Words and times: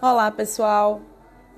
Olá, 0.00 0.30
pessoal. 0.30 1.00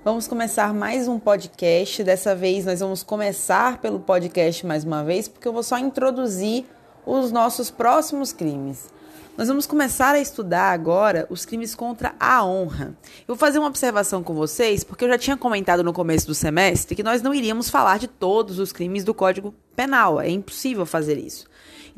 Vamos 0.02 0.26
começar 0.26 0.72
mais 0.72 1.06
um 1.06 1.18
podcast. 1.18 2.02
Dessa 2.02 2.34
vez 2.34 2.64
nós 2.64 2.80
vamos 2.80 3.02
começar 3.02 3.76
pelo 3.82 4.00
podcast 4.00 4.64
mais 4.64 4.82
uma 4.82 5.04
vez, 5.04 5.28
porque 5.28 5.46
eu 5.46 5.52
vou 5.52 5.62
só 5.62 5.76
introduzir 5.76 6.64
os 7.04 7.30
nossos 7.30 7.70
próximos 7.70 8.32
crimes. 8.32 8.88
Nós 9.36 9.48
vamos 9.48 9.66
começar 9.66 10.14
a 10.14 10.18
estudar 10.18 10.72
agora 10.72 11.26
os 11.28 11.44
crimes 11.44 11.74
contra 11.74 12.14
a 12.18 12.42
honra. 12.42 12.96
Eu 13.28 13.34
vou 13.34 13.36
fazer 13.36 13.58
uma 13.58 13.68
observação 13.68 14.22
com 14.22 14.32
vocês, 14.32 14.82
porque 14.82 15.04
eu 15.04 15.10
já 15.10 15.18
tinha 15.18 15.36
comentado 15.36 15.84
no 15.84 15.92
começo 15.92 16.26
do 16.26 16.34
semestre 16.34 16.96
que 16.96 17.02
nós 17.02 17.20
não 17.20 17.34
iríamos 17.34 17.68
falar 17.68 17.98
de 17.98 18.08
todos 18.08 18.58
os 18.58 18.72
crimes 18.72 19.04
do 19.04 19.12
Código 19.12 19.54
Penal. 19.76 20.18
É 20.18 20.30
impossível 20.30 20.86
fazer 20.86 21.18
isso. 21.18 21.46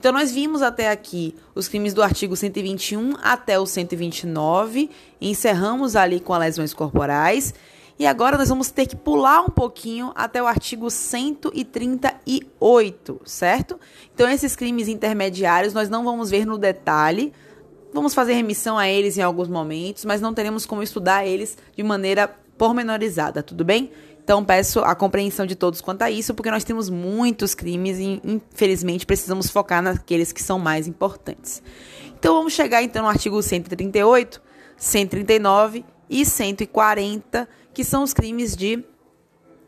Então, 0.03 0.11
nós 0.11 0.32
vimos 0.32 0.62
até 0.62 0.91
aqui 0.91 1.32
os 1.55 1.69
crimes 1.69 1.95
do 1.95 2.02
artigo 2.02 2.34
121 2.34 3.14
até 3.23 3.57
o 3.57 3.64
129, 3.64 4.91
encerramos 5.20 5.95
ali 5.95 6.19
com 6.19 6.34
as 6.34 6.41
lesões 6.41 6.74
corporais. 6.74 7.55
E 7.97 8.05
agora 8.05 8.37
nós 8.37 8.48
vamos 8.48 8.69
ter 8.69 8.87
que 8.87 8.96
pular 8.96 9.43
um 9.43 9.48
pouquinho 9.48 10.10
até 10.16 10.43
o 10.43 10.46
artigo 10.48 10.91
138, 10.91 13.20
certo? 13.24 13.79
Então, 14.12 14.29
esses 14.29 14.57
crimes 14.57 14.88
intermediários 14.88 15.73
nós 15.73 15.88
não 15.88 16.02
vamos 16.02 16.30
ver 16.30 16.45
no 16.45 16.59
detalhe, 16.59 17.32
vamos 17.95 18.12
fazer 18.12 18.32
remissão 18.32 18.77
a 18.77 18.88
eles 18.88 19.16
em 19.16 19.23
alguns 19.23 19.46
momentos, 19.46 20.05
mas 20.05 20.21
não 20.21 20.34
teremos 20.34 20.66
como 20.66 20.82
estudar 20.82 21.24
eles 21.24 21.57
de 21.77 21.82
maneira 21.84 22.27
pormenorizada, 22.59 23.41
tudo 23.41 23.65
bem? 23.65 23.93
Então, 24.24 24.44
peço 24.44 24.80
a 24.80 24.94
compreensão 24.94 25.44
de 25.44 25.56
todos 25.56 25.80
quanto 25.80 26.02
a 26.02 26.10
isso, 26.10 26.32
porque 26.32 26.50
nós 26.50 26.62
temos 26.62 26.88
muitos 26.88 27.54
crimes 27.54 27.98
e, 27.98 28.20
infelizmente, 28.24 29.04
precisamos 29.04 29.50
focar 29.50 29.82
naqueles 29.82 30.32
que 30.32 30.42
são 30.42 30.58
mais 30.58 30.86
importantes. 30.86 31.62
Então, 32.18 32.34
vamos 32.34 32.52
chegar 32.52 32.82
então 32.82 33.02
no 33.02 33.08
artigo 33.08 33.42
138, 33.42 34.40
139 34.76 35.84
e 36.08 36.24
140 36.24 37.48
que 37.74 37.82
são 37.82 38.02
os 38.02 38.12
crimes 38.12 38.54
de 38.54 38.84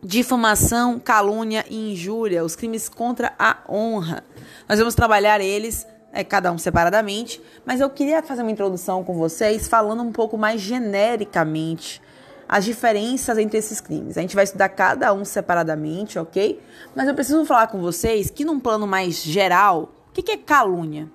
difamação, 0.03 1.01
calúnia 1.01 1.65
e 1.69 1.93
injúria, 1.93 2.45
os 2.45 2.55
crimes 2.55 2.89
contra 2.89 3.33
a 3.39 3.59
honra. 3.69 4.23
Nós 4.69 4.79
vamos 4.79 4.95
trabalhar 4.95 5.41
eles, 5.41 5.87
é, 6.13 6.23
cada 6.23 6.53
um 6.53 6.59
separadamente, 6.59 7.41
mas 7.65 7.81
eu 7.81 7.89
queria 7.89 8.23
fazer 8.23 8.43
uma 8.43 8.51
introdução 8.51 9.03
com 9.03 9.15
vocês 9.15 9.67
falando 9.67 10.03
um 10.03 10.13
pouco 10.13 10.37
mais 10.37 10.61
genericamente 10.61 12.01
as 12.49 12.65
diferenças 12.65 13.39
entre 13.39 13.59
esses 13.59 13.81
crimes. 13.81 14.19
A 14.19 14.21
gente 14.21 14.35
vai 14.35 14.45
estudar 14.45 14.69
cada 14.69 15.13
um 15.13 15.25
separadamente, 15.25 16.19
ok? 16.19 16.61
Mas 16.95 17.09
eu 17.09 17.15
preciso 17.15 17.45
falar 17.45 17.67
com 17.69 17.81
vocês 17.81 18.31
que, 18.31 18.45
num 18.45 18.61
plano 18.61 18.87
mais 18.87 19.23
geral, 19.23 19.95
o 20.09 20.13
que 20.13 20.33
é 20.33 20.37
calúnia? 20.37 21.11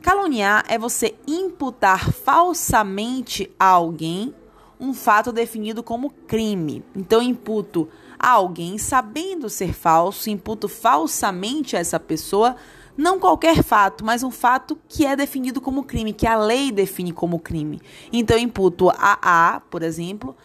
Caluniar 0.00 0.64
é 0.68 0.78
você 0.78 1.14
imputar 1.26 2.10
falsamente 2.12 3.50
a 3.58 3.66
alguém 3.66 4.34
um 4.80 4.94
fato 4.94 5.32
definido 5.32 5.82
como 5.82 6.10
crime. 6.10 6.84
Então, 6.94 7.20
imputo 7.20 7.88
a 8.18 8.30
alguém, 8.30 8.78
sabendo 8.78 9.50
ser 9.50 9.74
falso, 9.74 10.30
imputo 10.30 10.68
falsamente 10.68 11.76
a 11.76 11.80
essa 11.80 11.98
pessoa, 11.98 12.56
não 12.96 13.18
qualquer 13.18 13.62
fato, 13.62 14.04
mas 14.04 14.22
um 14.22 14.30
fato 14.30 14.78
que 14.88 15.04
é 15.04 15.16
definido 15.16 15.60
como 15.60 15.84
crime, 15.84 16.12
que 16.12 16.26
a 16.26 16.36
lei 16.36 16.70
define 16.70 17.12
como 17.12 17.38
crime. 17.38 17.80
Então, 18.12 18.38
imputo 18.38 18.90
a 18.90 19.18
A, 19.56 19.60
por 19.60 19.82
exemplo, 19.82 20.36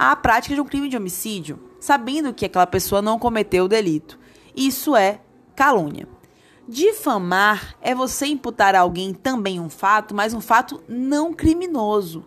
a 0.00 0.14
prática 0.14 0.54
de 0.54 0.60
um 0.60 0.64
crime 0.64 0.88
de 0.88 0.96
homicídio, 0.96 1.58
sabendo 1.80 2.32
que 2.32 2.46
aquela 2.46 2.68
pessoa 2.68 3.02
não 3.02 3.18
cometeu 3.18 3.64
o 3.64 3.68
delito. 3.68 4.16
Isso 4.54 4.94
é 4.94 5.20
calúnia. 5.56 6.06
Difamar 6.68 7.74
é 7.80 7.96
você 7.96 8.26
imputar 8.26 8.76
a 8.76 8.80
alguém 8.80 9.12
também 9.12 9.58
um 9.58 9.68
fato, 9.68 10.14
mas 10.14 10.32
um 10.32 10.40
fato 10.40 10.80
não 10.88 11.34
criminoso 11.34 12.24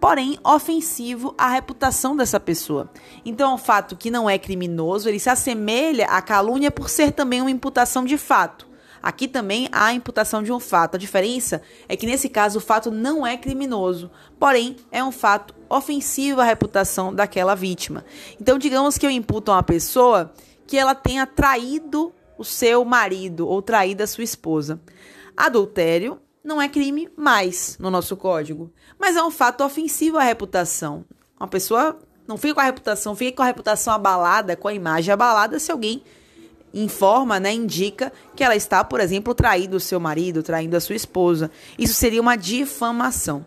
porém 0.00 0.38
ofensivo 0.42 1.34
à 1.36 1.50
reputação 1.50 2.16
dessa 2.16 2.40
pessoa. 2.40 2.90
Então, 3.22 3.50
é 3.50 3.54
um 3.54 3.58
fato 3.58 3.94
que 3.94 4.10
não 4.10 4.30
é 4.30 4.38
criminoso, 4.38 5.08
ele 5.08 5.18
se 5.18 5.28
assemelha 5.28 6.06
à 6.06 6.22
calúnia 6.22 6.70
por 6.70 6.88
ser 6.88 7.12
também 7.12 7.42
uma 7.42 7.50
imputação 7.50 8.02
de 8.06 8.16
fato. 8.16 8.66
Aqui 9.02 9.26
também 9.26 9.68
há 9.72 9.92
imputação 9.92 10.42
de 10.42 10.52
um 10.52 10.60
fato. 10.60 10.94
A 10.94 10.98
diferença 10.98 11.62
é 11.88 11.96
que 11.96 12.06
nesse 12.06 12.28
caso 12.28 12.58
o 12.58 12.60
fato 12.60 12.90
não 12.90 13.26
é 13.26 13.36
criminoso, 13.36 14.10
porém 14.38 14.76
é 14.90 15.02
um 15.02 15.12
fato 15.12 15.54
ofensivo 15.68 16.40
à 16.40 16.44
reputação 16.44 17.14
daquela 17.14 17.54
vítima. 17.54 18.04
Então, 18.40 18.58
digamos 18.58 18.98
que 18.98 19.06
eu 19.06 19.10
imputo 19.10 19.50
a 19.50 19.56
uma 19.56 19.62
pessoa 19.62 20.32
que 20.66 20.76
ela 20.76 20.94
tenha 20.94 21.26
traído 21.26 22.12
o 22.38 22.44
seu 22.44 22.84
marido 22.84 23.46
ou 23.48 23.60
traído 23.60 24.02
a 24.02 24.06
sua 24.06 24.24
esposa. 24.24 24.80
Adultério 25.36 26.20
não 26.42 26.60
é 26.60 26.68
crime 26.68 27.08
mais 27.16 27.76
no 27.78 27.90
nosso 27.90 28.16
código, 28.16 28.72
mas 28.98 29.16
é 29.16 29.22
um 29.22 29.30
fato 29.30 29.62
ofensivo 29.62 30.18
à 30.18 30.22
reputação. 30.22 31.04
Uma 31.38 31.48
pessoa 31.48 31.98
não 32.26 32.36
fica 32.36 32.54
com 32.54 32.60
a 32.60 32.64
reputação, 32.64 33.16
fica 33.16 33.36
com 33.36 33.42
a 33.42 33.46
reputação 33.46 33.92
abalada, 33.92 34.56
com 34.56 34.68
a 34.68 34.74
imagem 34.74 35.12
abalada 35.12 35.58
se 35.58 35.72
alguém 35.72 36.02
informa, 36.72 37.40
né, 37.40 37.52
indica 37.52 38.12
que 38.34 38.44
ela 38.44 38.56
está, 38.56 38.82
por 38.84 39.00
exemplo, 39.00 39.34
traindo 39.34 39.76
o 39.76 39.80
seu 39.80 39.98
marido, 39.98 40.42
traindo 40.42 40.76
a 40.76 40.80
sua 40.80 40.96
esposa. 40.96 41.50
Isso 41.78 41.94
seria 41.94 42.20
uma 42.20 42.36
difamação. 42.36 43.44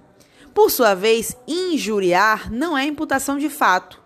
Por 0.53 0.69
sua 0.69 0.94
vez, 0.94 1.35
injuriar 1.47 2.51
não 2.51 2.78
é 2.78 2.85
imputação 2.85 3.38
de 3.38 3.50
fato. 3.50 4.01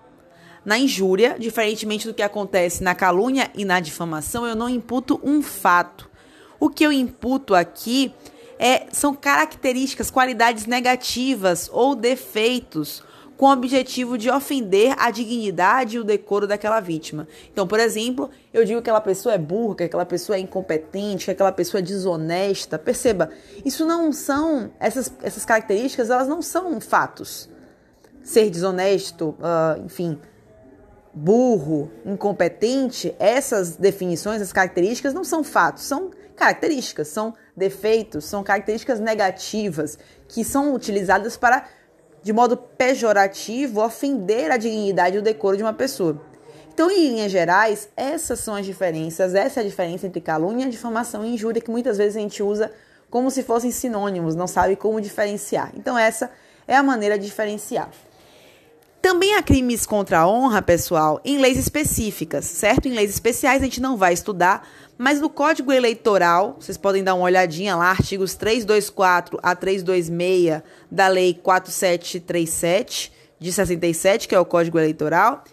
Na 0.64 0.78
injúria, 0.78 1.38
diferentemente 1.40 2.08
do 2.08 2.14
que 2.14 2.22
acontece 2.22 2.84
na 2.84 2.94
calúnia 2.94 3.50
e 3.56 3.64
na 3.64 3.80
difamação, 3.80 4.46
eu 4.46 4.56
não 4.56 4.70
imputo 4.70 5.20
um 5.24 5.42
fato. 5.42 6.10
O 6.60 6.70
que 6.70 6.86
eu 6.86 6.92
imputo 6.92 7.56
aqui 7.56 8.14
é, 8.60 8.88
são 8.92 9.14
características, 9.14 10.10
qualidades 10.10 10.66
negativas 10.66 11.70
ou 11.72 11.96
defeitos 11.96 13.04
com 13.38 13.46
o 13.46 13.52
objetivo 13.52 14.18
de 14.18 14.30
ofender 14.30 14.96
a 14.98 15.12
dignidade 15.12 15.96
e 15.96 16.00
o 16.00 16.04
decoro 16.04 16.48
daquela 16.48 16.80
vítima. 16.80 17.28
Então, 17.54 17.68
por 17.68 17.80
exemplo, 17.80 18.32
eu 18.52 18.66
digo 18.66 18.82
que 18.82 18.90
aquela 18.90 19.00
pessoa 19.00 19.36
é 19.36 19.38
burra, 19.38 19.76
que 19.76 19.84
aquela 19.84 20.06
pessoa 20.06 20.36
é 20.36 20.40
incompetente, 20.40 21.26
que 21.26 21.32
aquela 21.32 21.52
pessoa 21.52 21.80
é 21.80 21.84
desonesta. 21.84 22.80
Perceba, 22.80 23.30
isso 23.64 23.86
não 23.86 24.12
são 24.12 24.72
essas, 24.80 25.14
essas 25.22 25.46
características, 25.46 26.10
elas 26.10 26.28
não 26.28 26.42
são 26.42 26.82
fatos. 26.82 27.48
Ser 28.24 28.50
desonesto, 28.50 29.30
uh, 29.40 29.86
enfim, 29.86 30.20
burro, 31.14 31.92
incompetente, 32.06 33.16
essas 33.20 33.76
definições, 33.76 34.42
essas 34.42 34.54
características 34.54 35.14
não 35.14 35.24
são 35.24 35.44
fatos, 35.44 35.84
são 35.84 36.12
características, 36.36 37.08
são 37.08 37.34
defeitos, 37.56 38.26
são 38.26 38.44
características 38.44 39.00
negativas 39.00 39.98
que 40.28 40.44
são 40.44 40.74
utilizadas 40.74 41.36
para, 41.36 41.66
de 42.22 42.34
modo 42.34 42.58
pejorativo, 42.58 43.82
ofender 43.82 44.52
a 44.52 44.58
dignidade 44.58 45.16
e 45.16 45.20
o 45.20 45.22
decoro 45.22 45.58
de 45.58 45.64
uma 45.64 45.74
pessoa. 45.74 46.22
Então, 46.74 46.92
em 46.92 47.10
linhas 47.10 47.32
gerais, 47.32 47.90
essas 47.98 48.40
são 48.40 48.54
as 48.56 48.66
diferenças, 48.66 49.34
essa 49.34 49.60
é 49.60 49.64
a 49.64 49.66
diferença 49.66 50.06
entre 50.06 50.22
calúnia, 50.22 50.70
difamação 50.70 51.26
e 51.26 51.34
injúria, 51.34 51.62
que 51.62 51.72
muitas 51.72 51.98
vezes 51.98 52.16
a 52.16 52.20
gente 52.20 52.44
usa 52.44 52.72
como 53.10 53.32
se 53.32 53.42
fossem 53.42 53.72
sinônimos, 53.72 54.36
não 54.36 54.48
sabe 54.48 54.76
como 54.76 55.02
diferenciar. 55.02 55.72
Então, 55.76 55.98
essa 55.98 56.30
é 56.68 56.76
a 56.76 56.84
maneira 56.84 57.18
de 57.18 57.26
diferenciar. 57.26 57.90
Também 59.02 59.36
há 59.36 59.44
crimes 59.44 59.86
contra 59.86 60.20
a 60.20 60.28
honra, 60.28 60.62
pessoal, 60.62 61.22
em 61.24 61.38
leis 61.38 61.58
específicas, 61.58 62.46
certo? 62.46 62.88
Em 62.88 62.94
leis 62.94 63.12
especiais 63.12 63.62
a 63.62 63.66
gente 63.66 63.80
não 63.80 63.96
vai 63.96 64.14
estudar, 64.14 64.68
mas 64.98 65.22
no 65.22 65.30
Código 65.30 65.72
Eleitoral, 65.72 66.58
vocês 66.60 66.78
podem 66.78 67.04
dar 67.04 67.14
uma 67.14 67.26
olhadinha 67.26 67.76
lá, 67.76 67.90
artigos 67.90 68.34
324 68.34 69.40
a 69.42 69.56
326 69.56 70.62
da 70.92 71.08
Lei 71.08 71.34
4737 71.34 73.14
de 73.40 73.52
67, 73.52 74.28
que 74.28 74.36
é 74.36 74.40
o 74.40 74.46
Código 74.46 74.80
Eleitoral, 74.80 75.44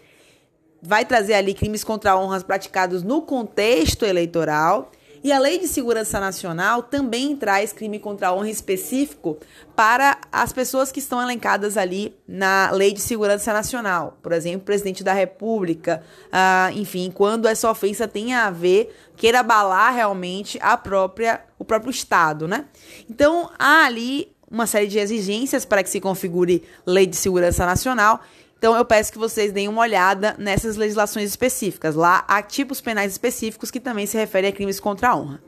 vai 0.81 1.05
trazer 1.05 1.35
ali 1.35 1.53
crimes 1.53 1.83
contra 1.83 2.11
a 2.11 2.19
honra 2.19 2.41
praticados 2.41 3.03
no 3.03 3.21
contexto 3.21 4.05
eleitoral 4.05 4.91
e 5.25 5.31
a 5.31 5.39
Lei 5.39 5.57
de 5.57 5.67
Segurança 5.67 6.19
Nacional 6.19 6.83
também 6.83 7.35
traz 7.35 7.73
crime 7.73 7.97
contra 7.97 8.27
a 8.27 8.31
honra 8.35 8.51
específico 8.51 9.39
para 9.75 10.19
as 10.31 10.53
pessoas 10.53 10.91
que 10.91 10.99
estão 10.99 11.19
elencadas 11.19 11.77
ali 11.77 12.15
na 12.27 12.69
Lei 12.69 12.93
de 12.93 13.01
Segurança 13.01 13.51
Nacional. 13.51 14.19
Por 14.21 14.31
exemplo, 14.31 14.59
presidente 14.59 15.03
da 15.03 15.13
República, 15.13 16.03
ah, 16.31 16.69
enfim, 16.75 17.09
quando 17.11 17.47
essa 17.47 17.67
ofensa 17.67 18.07
tem 18.07 18.35
a 18.35 18.51
ver, 18.51 18.95
queira 19.17 19.39
abalar 19.39 19.95
realmente 19.95 20.59
a 20.61 20.77
própria, 20.77 21.43
o 21.57 21.65
próprio 21.65 21.89
Estado, 21.89 22.47
né? 22.47 22.65
Então, 23.09 23.49
há 23.57 23.83
ali 23.83 24.31
uma 24.47 24.67
série 24.67 24.85
de 24.85 24.99
exigências 24.99 25.65
para 25.65 25.81
que 25.81 25.89
se 25.89 25.99
configure 25.99 26.63
Lei 26.85 27.07
de 27.07 27.15
Segurança 27.15 27.65
Nacional 27.65 28.21
então 28.57 28.75
eu 28.75 28.85
peço 28.85 29.11
que 29.11 29.17
vocês 29.17 29.51
deem 29.51 29.67
uma 29.67 29.81
olhada 29.81 30.35
nessas 30.39 30.75
legislações 30.75 31.29
específicas. 31.29 31.95
Lá 31.95 32.23
há 32.27 32.41
tipos 32.41 32.81
penais 32.81 33.11
específicos 33.11 33.69
que 33.69 33.79
também 33.79 34.05
se 34.05 34.17
referem 34.17 34.49
a 34.49 34.53
crimes 34.53 34.79
contra 34.79 35.09
a 35.09 35.15
honra. 35.15 35.41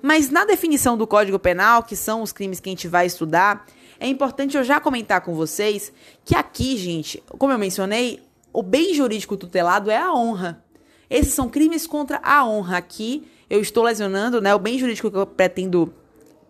Mas 0.00 0.30
na 0.30 0.44
definição 0.44 0.96
do 0.96 1.06
Código 1.06 1.38
Penal, 1.38 1.82
que 1.82 1.96
são 1.96 2.22
os 2.22 2.32
crimes 2.32 2.60
que 2.60 2.68
a 2.68 2.72
gente 2.72 2.88
vai 2.88 3.06
estudar, 3.06 3.66
é 3.98 4.06
importante 4.06 4.56
eu 4.56 4.64
já 4.64 4.80
comentar 4.80 5.20
com 5.20 5.34
vocês 5.34 5.92
que 6.24 6.34
aqui, 6.34 6.76
gente, 6.76 7.22
como 7.38 7.52
eu 7.52 7.58
mencionei, 7.58 8.20
o 8.52 8.62
bem 8.62 8.94
jurídico 8.94 9.36
tutelado 9.36 9.90
é 9.90 9.96
a 9.96 10.12
honra. 10.12 10.62
Esses 11.08 11.32
são 11.32 11.48
crimes 11.48 11.86
contra 11.86 12.20
a 12.22 12.44
honra. 12.44 12.78
Aqui 12.78 13.28
eu 13.48 13.60
estou 13.60 13.84
lesionando 13.84 14.40
né, 14.40 14.54
o 14.54 14.58
bem 14.58 14.78
jurídico 14.78 15.10
que 15.10 15.16
eu 15.16 15.26
pretendo 15.26 15.94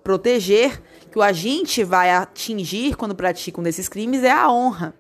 proteger, 0.03 0.83
que 1.11 1.19
o 1.19 1.23
agente 1.23 1.85
vai 1.85 2.11
atingir 2.11 2.97
quando 2.97 3.15
pratica 3.15 3.61
um 3.61 3.63
desses 3.65 3.89
crimes, 3.89 4.25
é 4.25 4.31
a 4.31 4.51
honra. 4.51 4.95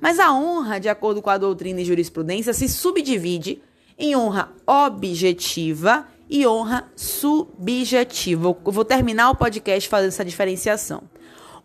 Mas 0.00 0.18
a 0.18 0.32
honra, 0.32 0.78
de 0.78 0.88
acordo 0.88 1.22
com 1.22 1.30
a 1.30 1.38
doutrina 1.38 1.80
e 1.80 1.84
jurisprudência, 1.84 2.52
se 2.52 2.68
subdivide 2.68 3.62
em 3.98 4.14
honra 4.14 4.52
objetiva 4.66 6.06
e 6.28 6.46
honra 6.46 6.90
subjetiva. 6.94 8.56
Eu 8.64 8.72
vou 8.72 8.84
terminar 8.84 9.30
o 9.30 9.36
podcast 9.36 9.88
fazendo 9.88 10.08
essa 10.08 10.24
diferenciação. 10.24 11.02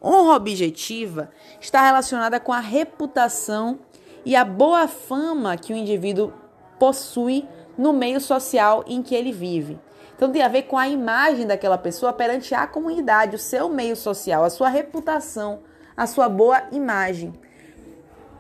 Honra 0.02 0.36
objetiva 0.36 1.32
está 1.60 1.86
relacionada 1.86 2.40
com 2.40 2.54
a 2.54 2.60
reputação 2.60 3.80
e 4.26 4.36
a 4.36 4.46
boa 4.46 4.88
fama 4.88 5.58
que 5.58 5.74
o 5.74 5.76
indivíduo 5.76 6.34
possui 6.80 7.48
no 7.78 7.94
meio 7.94 8.20
social 8.20 8.84
em 8.88 9.02
que 9.04 9.14
ele 9.14 9.32
vive. 9.32 9.80
Então 10.16 10.32
tem 10.32 10.42
a 10.42 10.48
ver 10.48 10.64
com 10.64 10.78
a 10.78 10.88
imagem 10.88 11.48
daquela 11.48 11.78
pessoa 11.78 12.14
perante 12.14 12.54
a 12.54 12.68
comunidade, 12.68 13.36
o 13.36 13.40
seu 13.40 13.70
meio 13.70 13.96
social, 13.96 14.44
a 14.44 14.50
sua 14.50 14.70
reputação, 14.70 15.62
a 15.98 16.06
sua 16.06 16.30
boa 16.30 16.64
imagem. 16.72 17.34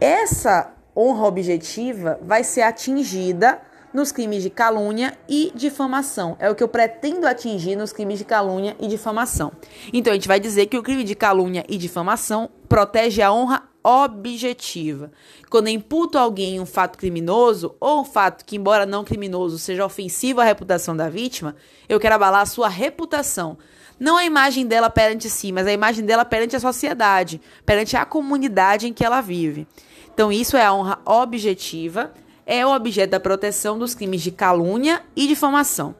Essa 0.01 0.73
honra 0.97 1.27
objetiva 1.27 2.19
vai 2.23 2.43
ser 2.43 2.63
atingida 2.63 3.61
nos 3.93 4.11
crimes 4.11 4.41
de 4.41 4.49
calúnia 4.49 5.15
e 5.29 5.51
difamação. 5.53 6.35
É 6.39 6.49
o 6.49 6.55
que 6.55 6.63
eu 6.63 6.67
pretendo 6.67 7.27
atingir 7.27 7.75
nos 7.75 7.93
crimes 7.93 8.17
de 8.17 8.25
calúnia 8.25 8.75
e 8.79 8.87
difamação. 8.87 9.51
Então 9.93 10.09
a 10.09 10.15
gente 10.15 10.27
vai 10.27 10.39
dizer 10.39 10.65
que 10.65 10.77
o 10.77 10.81
crime 10.81 11.03
de 11.03 11.13
calúnia 11.13 11.63
e 11.69 11.77
difamação 11.77 12.49
protege 12.67 13.21
a 13.21 13.31
honra 13.31 13.69
objetiva. 13.83 15.11
Quando 15.51 15.67
imputo 15.67 16.17
a 16.17 16.21
alguém 16.21 16.59
um 16.59 16.65
fato 16.65 16.97
criminoso 16.97 17.75
ou 17.79 18.01
um 18.01 18.05
fato 18.05 18.43
que, 18.43 18.55
embora 18.55 18.87
não 18.87 19.03
criminoso, 19.03 19.59
seja 19.59 19.85
ofensivo 19.85 20.41
à 20.41 20.43
reputação 20.43 20.97
da 20.97 21.09
vítima, 21.09 21.55
eu 21.87 21.99
quero 21.99 22.15
abalar 22.15 22.41
a 22.41 22.45
sua 22.47 22.69
reputação. 22.69 23.55
Não 23.99 24.17
a 24.17 24.25
imagem 24.25 24.65
dela 24.65 24.89
perante 24.89 25.29
si, 25.29 25.51
mas 25.51 25.67
a 25.67 25.71
imagem 25.71 26.03
dela 26.03 26.25
perante 26.25 26.55
a 26.55 26.59
sociedade, 26.59 27.39
perante 27.63 27.95
a 27.95 28.03
comunidade 28.03 28.87
em 28.87 28.93
que 28.93 29.05
ela 29.05 29.21
vive. 29.21 29.67
Então, 30.13 30.31
isso 30.31 30.57
é 30.57 30.65
a 30.65 30.73
honra 30.73 30.99
objetiva 31.05 32.13
é 32.45 32.65
o 32.65 32.75
objeto 32.75 33.11
da 33.11 33.19
proteção 33.19 33.79
dos 33.79 33.95
crimes 33.95 34.21
de 34.21 34.29
calúnia 34.29 35.01
e 35.15 35.25
difamação. 35.25 35.95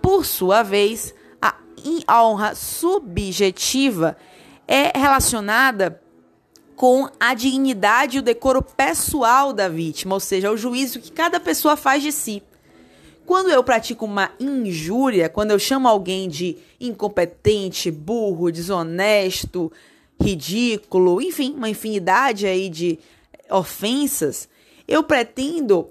Por 0.00 0.24
sua 0.24 0.62
vez, 0.62 1.14
a 2.06 2.24
honra 2.24 2.54
subjetiva 2.54 4.16
é 4.68 4.96
relacionada 4.96 6.00
com 6.76 7.08
a 7.18 7.34
dignidade 7.34 8.16
e 8.16 8.20
o 8.20 8.22
decoro 8.22 8.62
pessoal 8.62 9.52
da 9.52 9.68
vítima, 9.68 10.14
ou 10.14 10.20
seja, 10.20 10.50
o 10.50 10.56
juízo 10.56 11.00
que 11.00 11.10
cada 11.10 11.40
pessoa 11.40 11.76
faz 11.76 12.02
de 12.02 12.12
si. 12.12 12.42
Quando 13.26 13.50
eu 13.50 13.62
pratico 13.62 14.04
uma 14.04 14.30
injúria, 14.38 15.28
quando 15.28 15.52
eu 15.52 15.58
chamo 15.58 15.88
alguém 15.88 16.28
de 16.28 16.56
incompetente, 16.80 17.90
burro, 17.90 18.50
desonesto, 18.50 19.70
ridículo, 20.20 21.20
enfim, 21.20 21.54
uma 21.56 21.68
infinidade 21.68 22.46
aí 22.46 22.68
de 22.68 22.98
ofensas, 23.52 24.48
eu 24.88 25.02
pretendo 25.02 25.90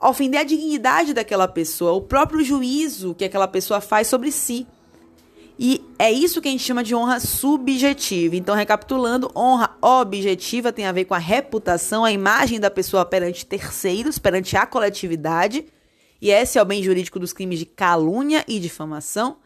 ofender 0.00 0.40
a 0.40 0.44
dignidade 0.44 1.14
daquela 1.14 1.48
pessoa, 1.48 1.92
o 1.92 2.02
próprio 2.02 2.44
juízo 2.44 3.14
que 3.14 3.24
aquela 3.24 3.48
pessoa 3.48 3.80
faz 3.80 4.06
sobre 4.08 4.30
si. 4.30 4.66
E 5.58 5.84
é 5.98 6.10
isso 6.10 6.42
que 6.42 6.48
a 6.48 6.50
gente 6.50 6.64
chama 6.64 6.82
de 6.82 6.94
honra 6.94 7.20
subjetiva. 7.20 8.34
Então, 8.34 8.56
recapitulando, 8.56 9.30
honra 9.36 9.76
objetiva 9.80 10.72
tem 10.72 10.84
a 10.84 10.92
ver 10.92 11.04
com 11.04 11.14
a 11.14 11.18
reputação, 11.18 12.04
a 12.04 12.10
imagem 12.10 12.58
da 12.58 12.70
pessoa 12.70 13.04
perante 13.04 13.46
terceiros, 13.46 14.18
perante 14.18 14.56
a 14.56 14.66
coletividade. 14.66 15.64
E 16.20 16.30
esse 16.30 16.58
é 16.58 16.62
o 16.62 16.64
bem 16.64 16.82
jurídico 16.82 17.20
dos 17.20 17.32
crimes 17.32 17.60
de 17.60 17.66
calúnia 17.66 18.44
e 18.48 18.58
difamação. 18.58 19.36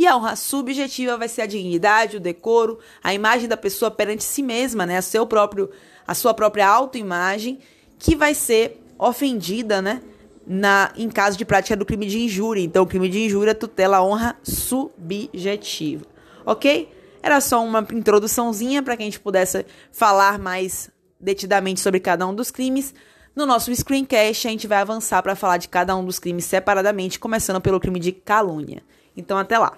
E 0.00 0.06
a 0.06 0.16
honra 0.16 0.34
subjetiva 0.34 1.18
vai 1.18 1.28
ser 1.28 1.42
a 1.42 1.46
dignidade, 1.46 2.16
o 2.16 2.20
decoro, 2.20 2.78
a 3.04 3.12
imagem 3.12 3.46
da 3.46 3.54
pessoa 3.54 3.90
perante 3.90 4.24
si 4.24 4.42
mesma, 4.42 4.86
né? 4.86 4.96
A, 4.96 5.02
seu 5.02 5.26
próprio, 5.26 5.68
a 6.06 6.14
sua 6.14 6.32
própria 6.32 6.66
autoimagem 6.66 7.58
que 7.98 8.16
vai 8.16 8.32
ser 8.32 8.82
ofendida, 8.98 9.82
né? 9.82 10.00
Na, 10.46 10.90
em 10.96 11.10
caso 11.10 11.36
de 11.36 11.44
prática 11.44 11.76
do 11.76 11.84
crime 11.84 12.06
de 12.06 12.18
injúria. 12.18 12.62
Então, 12.62 12.82
o 12.82 12.86
crime 12.86 13.10
de 13.10 13.26
injúria 13.26 13.54
tutela 13.54 13.98
a 13.98 14.02
honra 14.02 14.38
subjetiva. 14.42 16.06
Ok? 16.46 16.90
Era 17.22 17.38
só 17.38 17.62
uma 17.62 17.86
introduçãozinha 17.92 18.82
para 18.82 18.96
que 18.96 19.02
a 19.02 19.04
gente 19.04 19.20
pudesse 19.20 19.66
falar 19.92 20.38
mais 20.38 20.90
detidamente 21.20 21.78
sobre 21.78 22.00
cada 22.00 22.26
um 22.26 22.34
dos 22.34 22.50
crimes. 22.50 22.94
No 23.36 23.44
nosso 23.44 23.70
screencast, 23.70 24.48
a 24.48 24.50
gente 24.50 24.66
vai 24.66 24.78
avançar 24.78 25.22
para 25.22 25.36
falar 25.36 25.58
de 25.58 25.68
cada 25.68 25.94
um 25.94 26.02
dos 26.02 26.18
crimes 26.18 26.46
separadamente, 26.46 27.18
começando 27.18 27.60
pelo 27.60 27.78
crime 27.78 28.00
de 28.00 28.12
calúnia. 28.12 28.82
Então, 29.14 29.36
até 29.36 29.58
lá. 29.58 29.76